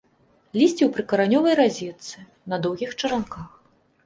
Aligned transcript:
Лісце 0.59 0.79
ў 0.85 0.87
прыкаранёвай 0.95 1.53
разетцы, 1.61 2.25
на 2.53 2.61
доўгіх 2.65 2.97
чаранках. 3.01 3.47